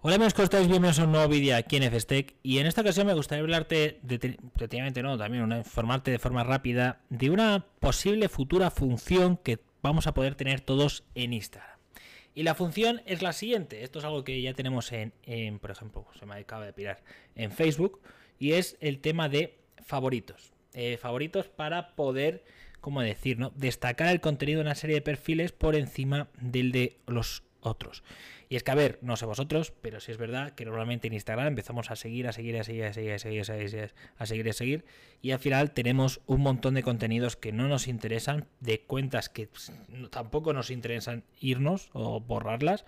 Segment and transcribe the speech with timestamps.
[0.00, 0.68] Hola amigos, ¿cómo estáis?
[0.68, 3.98] Bienvenidos a un nuevo vídeo aquí en FSTEC y en esta ocasión me gustaría hablarte,
[4.02, 10.14] detenidamente no, también informarte de forma rápida de una posible futura función que vamos a
[10.14, 11.76] poder tener todos en Instagram.
[12.32, 16.06] Y la función es la siguiente, esto es algo que ya tenemos en, por ejemplo,
[16.16, 17.02] se me acaba de pirar,
[17.34, 18.00] en Facebook,
[18.38, 20.52] y es el tema de favoritos.
[20.74, 22.44] Eh, favoritos para poder,
[22.80, 23.50] como decir, ¿no?
[23.56, 28.04] destacar el contenido de una serie de perfiles por encima del de los otros.
[28.48, 31.12] Y es que, a ver, no sé vosotros, pero sí es verdad que normalmente en
[31.12, 34.26] Instagram empezamos a seguir, a seguir, a seguir, a seguir, a seguir, a seguir, a
[34.26, 34.84] seguir, a seguir,
[35.20, 39.50] y al final tenemos un montón de contenidos que no nos interesan, de cuentas que
[40.10, 42.86] tampoco nos interesan irnos o borrarlas,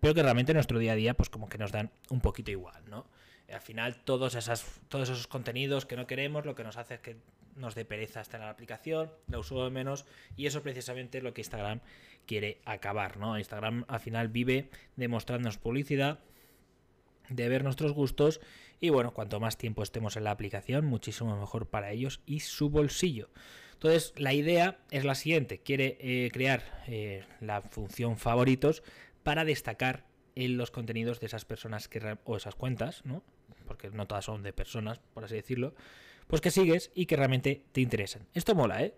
[0.00, 2.50] pero que realmente en nuestro día a día, pues como que nos dan un poquito
[2.50, 3.06] igual, ¿no?
[3.52, 7.00] Al final todos, esas, todos esos contenidos que no queremos, lo que nos hace es
[7.00, 7.16] que
[7.54, 10.04] nos dé pereza estar en la aplicación, la uso de menos
[10.36, 11.80] y eso precisamente es lo que Instagram
[12.26, 13.38] quiere acabar, ¿no?
[13.38, 16.20] Instagram al final vive de mostrarnos publicidad,
[17.28, 18.40] de ver nuestros gustos
[18.78, 22.68] y bueno, cuanto más tiempo estemos en la aplicación, muchísimo mejor para ellos y su
[22.68, 23.30] bolsillo.
[23.72, 28.82] Entonces, la idea es la siguiente, quiere eh, crear eh, la función favoritos
[29.22, 30.04] para destacar
[30.34, 33.22] en los contenidos de esas personas que, o esas cuentas, ¿no?
[33.66, 35.74] Porque no todas son de personas, por así decirlo,
[36.26, 38.26] pues que sigues y que realmente te interesan.
[38.34, 38.94] Esto mola, ¿eh?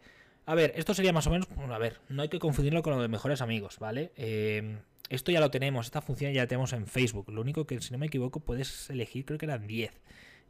[0.46, 2.94] A ver, esto sería más o menos, bueno, a ver, no hay que confundirlo con
[2.94, 4.12] lo de mejores amigos, ¿vale?
[4.16, 4.78] Eh,
[5.10, 7.30] esto ya lo tenemos, esta función ya la tenemos en Facebook.
[7.30, 9.92] Lo único que, si no me equivoco, puedes elegir, creo que eran 10.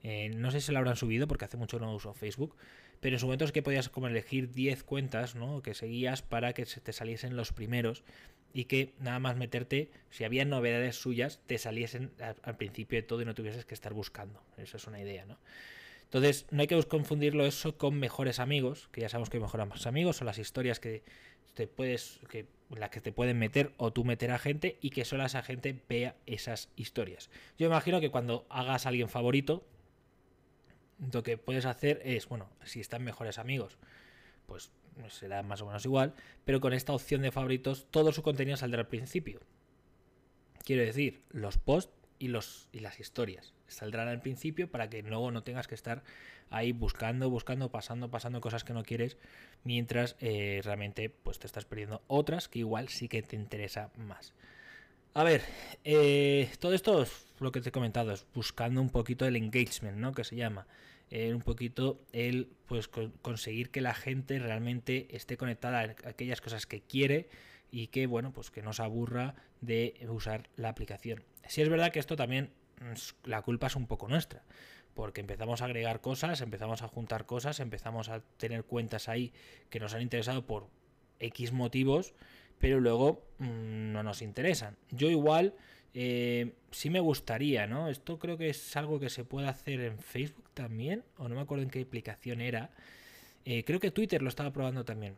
[0.03, 2.55] Eh, no sé si lo habrán subido porque hace mucho no uso Facebook,
[3.01, 5.63] pero en su momento es que podías como elegir 10 cuentas, ¿no?
[5.63, 8.03] Que seguías para que te saliesen los primeros
[8.53, 12.11] y que nada más meterte, si había novedades suyas, te saliesen
[12.43, 14.43] al, principio de todo y no tuvieses que estar buscando.
[14.57, 15.39] Eso es una idea, ¿no?
[16.05, 20.17] Entonces, no hay que confundirlo eso con mejores amigos, que ya sabemos que mejores amigos
[20.17, 21.03] son las historias que
[21.53, 25.05] te puedes, que las que te pueden meter o tú meter a gente y que
[25.05, 27.31] solo esa gente vea esas historias.
[27.59, 29.67] Yo imagino que cuando hagas a alguien favorito,
[31.13, 33.79] lo que puedes hacer es, bueno, si están mejores amigos,
[34.47, 34.73] pues
[35.09, 36.15] será más o menos igual,
[36.45, 39.41] pero con esta opción de favoritos todo su contenido saldrá al principio.
[40.65, 45.31] Quiero decir, los posts y, los, y las historias saldrán al principio para que luego
[45.31, 46.03] no tengas que estar
[46.51, 49.17] ahí buscando, buscando, pasando, pasando cosas que no quieres,
[49.65, 54.35] mientras eh, realmente pues te estás perdiendo otras que igual sí que te interesa más.
[55.19, 55.43] A ver,
[55.83, 59.97] eh, todo esto es lo que te he comentado, es buscando un poquito el engagement,
[59.97, 60.13] ¿no?
[60.13, 60.69] Que se llama.
[61.11, 66.67] Eh, un poquito el pues conseguir que la gente realmente esté conectada a aquellas cosas
[66.67, 67.29] que quiere
[67.73, 71.25] y que bueno pues que no se aburra de usar la aplicación.
[71.49, 74.45] Si es verdad que esto también mm, la culpa es un poco nuestra
[74.95, 79.33] porque empezamos a agregar cosas, empezamos a juntar cosas, empezamos a tener cuentas ahí
[79.69, 80.69] que nos han interesado por
[81.19, 82.15] X motivos,
[82.59, 84.77] pero luego mm, no nos interesan.
[84.91, 85.55] Yo igual
[85.95, 87.89] eh, sí me gustaría, ¿no?
[87.89, 91.41] Esto creo que es algo que se puede hacer en Facebook también, o no me
[91.41, 92.71] acuerdo en qué aplicación era.
[93.45, 95.17] Eh, creo que Twitter lo estaba probando también.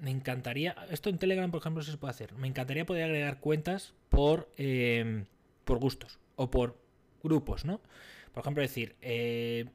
[0.00, 3.94] Me encantaría, esto en Telegram por ejemplo se puede hacer, me encantaría poder agregar cuentas
[4.08, 5.26] por, em,
[5.64, 6.78] por gustos o por
[7.22, 7.80] grupos, ¿no?
[8.32, 9.66] Por ejemplo decir, eh,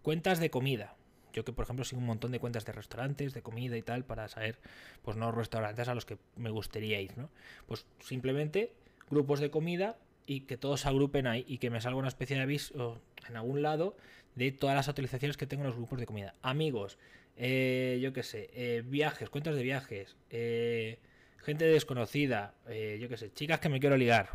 [0.00, 0.95] cuentas de comida,
[1.36, 4.04] yo que por ejemplo sigo un montón de cuentas de restaurantes, de comida y tal,
[4.04, 4.58] para saber,
[5.02, 7.28] pues no restaurantes a los que me gustaría ir, ¿no?
[7.66, 8.72] Pues simplemente
[9.10, 12.36] grupos de comida y que todos se agrupen ahí y que me salga una especie
[12.36, 13.96] de aviso en algún lado
[14.34, 16.34] de todas las actualizaciones que tengo en los grupos de comida.
[16.40, 16.98] Amigos,
[17.36, 20.98] eh, yo qué sé, eh, viajes, cuentas de viajes, eh,
[21.38, 24.30] gente desconocida, yo qué sé, chicas que me quiero ligar,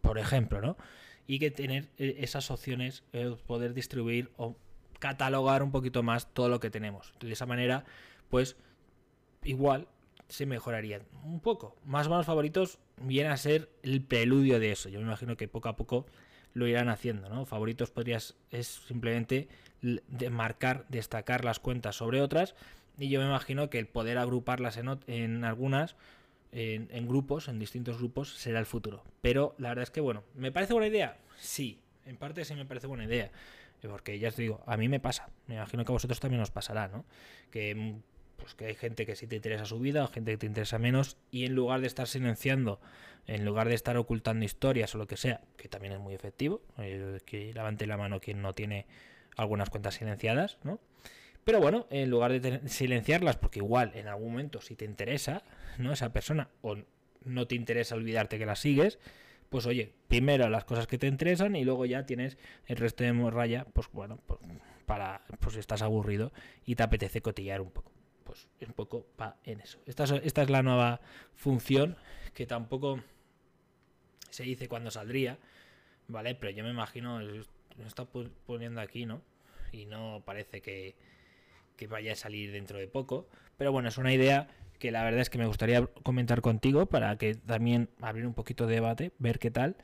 [0.00, 0.76] por ejemplo, ¿no?
[1.26, 3.04] Y que tener esas opciones,
[3.46, 4.56] poder distribuir o
[5.00, 7.12] catalogar un poquito más todo lo que tenemos.
[7.18, 7.84] De esa manera,
[8.28, 8.56] pues
[9.42, 9.88] igual
[10.28, 11.76] se mejorarían un poco.
[11.84, 14.88] Más o menos favoritos viene a ser el preludio de eso.
[14.88, 16.06] Yo me imagino que poco a poco
[16.54, 17.46] lo irán haciendo, ¿no?
[17.46, 19.48] Favoritos podrías es simplemente
[20.30, 22.54] marcar, destacar las cuentas sobre otras
[22.98, 25.96] y yo me imagino que el poder agruparlas en, en algunas
[26.52, 29.02] en, en, grupos, en distintos grupos, será el futuro.
[29.22, 31.16] Pero la verdad es que, bueno, ¿me parece buena idea?
[31.38, 33.30] Sí, en parte sí me parece buena idea.
[33.88, 35.30] Porque ya os digo, a mí me pasa.
[35.46, 37.04] Me imagino que a vosotros también os pasará, ¿no?
[37.50, 38.00] Que
[38.40, 41.16] pues que hay gente que sí te interesa su vida gente que te interesa menos
[41.30, 42.80] y en lugar de estar silenciando,
[43.26, 46.62] en lugar de estar ocultando historias o lo que sea, que también es muy efectivo,
[47.26, 48.86] que levante la mano quien no tiene
[49.36, 50.80] algunas cuentas silenciadas, ¿no?
[51.44, 55.42] Pero bueno, en lugar de silenciarlas, porque igual en algún momento si te interesa,
[55.78, 55.92] ¿no?
[55.92, 56.76] Esa persona o
[57.24, 58.98] no te interesa olvidarte que la sigues,
[59.50, 63.12] pues oye, primero las cosas que te interesan y luego ya tienes el resto de
[63.12, 64.40] morralla, pues bueno, pues,
[64.86, 66.32] para, pues estás aburrido
[66.64, 67.92] y te apetece cotillar un poco
[68.30, 69.80] pues un poco va en eso.
[69.86, 71.00] Esta es, la nueva
[71.34, 71.96] función
[72.32, 73.00] que tampoco
[74.30, 75.36] se dice cuándo saldría,
[76.06, 76.36] ¿vale?
[76.36, 77.44] Pero yo me imagino, lo
[77.84, 79.20] está poniendo aquí, ¿no?
[79.72, 80.94] Y no parece que,
[81.76, 83.28] que vaya a salir dentro de poco.
[83.56, 84.46] Pero bueno, es una idea
[84.80, 88.66] que la verdad es que me gustaría comentar contigo para que también abrir un poquito
[88.66, 89.76] de debate, ver qué tal.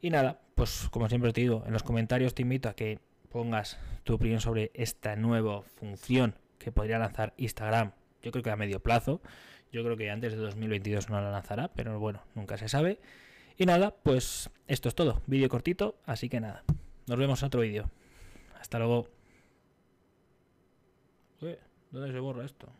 [0.00, 3.00] Y nada, pues como siempre te digo, en los comentarios te invito a que
[3.30, 7.92] pongas tu opinión sobre esta nueva función que podría lanzar Instagram.
[8.22, 9.22] Yo creo que a medio plazo.
[9.72, 13.00] Yo creo que antes de 2022 no la lanzará, pero bueno, nunca se sabe.
[13.56, 15.22] Y nada, pues esto es todo.
[15.26, 16.62] Vídeo cortito, así que nada.
[17.06, 17.90] Nos vemos en otro vídeo.
[18.60, 19.08] Hasta luego.
[21.90, 22.70] ¿Dónde se borra esto?